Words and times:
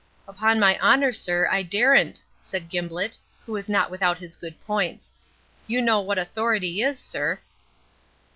"Upon 0.27 0.59
my 0.59 0.79
honour, 0.79 1.13
sir, 1.13 1.47
I 1.51 1.61
daren't," 1.61 2.19
said 2.41 2.71
Gimblett, 2.71 3.19
who 3.45 3.51
was 3.51 3.69
not 3.69 3.91
without 3.91 4.17
his 4.17 4.35
good 4.35 4.59
points. 4.65 5.13
"You 5.67 5.79
know 5.79 6.01
what 6.01 6.17
authority 6.17 6.81
is, 6.81 6.97
sir." 6.97 7.39